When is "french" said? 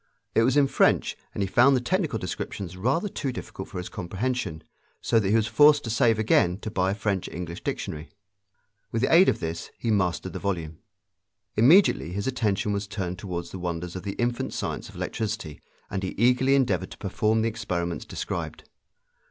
0.65-1.15, 6.95-7.27